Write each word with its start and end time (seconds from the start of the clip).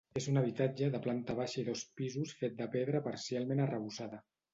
És 0.19 0.27
un 0.29 0.39
habitatge 0.39 0.85
de 0.95 1.01
planta 1.07 1.35
baixa 1.39 1.59
i 1.63 1.65
dos 1.67 1.83
pisos 2.01 2.31
fet 2.39 2.55
de 2.63 2.69
pedra 2.77 3.03
parcialment 3.09 3.63
arrebossada. 3.67 4.21